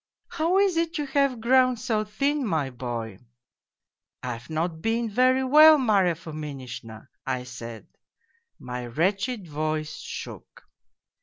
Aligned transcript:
"'How 0.39 0.57
is 0.57 0.77
it 0.77 0.97
you 0.97 1.05
have 1.05 1.39
grown 1.39 1.77
so 1.77 2.03
thin, 2.03 2.43
my 2.43 2.71
boy?'"' 2.71 3.19
I've, 4.23 4.49
not 4.49 4.81
been 4.81 5.11
very 5.11 5.43
well, 5.43 5.77
Marya 5.77 6.15
Fominishna,' 6.15 7.07
I 7.27 7.43
said. 7.43 7.85
My 8.57 8.87
wretched 8.87 9.47
voice 9.47 9.97
shook. 9.97 10.63